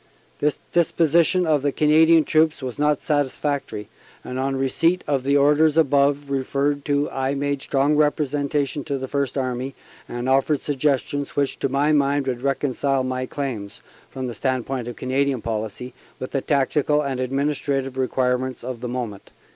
This 0.39 0.57
disposition 0.71 1.45
of 1.45 1.61
the 1.61 1.71
Canadian 1.71 2.23
troops 2.23 2.63
was 2.63 2.79
not 2.79 3.03
satisfactory, 3.03 3.87
and 4.23 4.39
on 4.39 4.55
receipt 4.55 5.03
of 5.05 5.23
the 5.23 5.37
orders 5.37 5.77
above 5.77 6.31
referred 6.31 6.83
to 6.85 7.07
I 7.11 7.35
made 7.35 7.61
strong 7.61 7.95
representation 7.95 8.83
to 8.85 9.07
First 9.07 9.37
Army, 9.37 9.75
and 10.09 10.27
offered 10.27 10.63
suggestions 10.63 11.35
which 11.35 11.59
to 11.59 11.69
my 11.69 11.91
mind 11.91 12.25
would 12.25 12.41
reconcile 12.41 13.03
my 13.03 13.27
claims 13.27 13.81
(from 14.09 14.25
the 14.25 14.33
standpoint 14.33 14.87
of 14.87 14.95
Canadian 14.95 15.43
policy) 15.43 15.93
with 16.17 16.31
the 16.31 16.41
tactical 16.41 17.03
and 17.03 17.19
administrative 17.19 17.95
requirements 17.95 18.63
of 18.63 18.81
the 18.81 18.89
moment." 18.89 19.29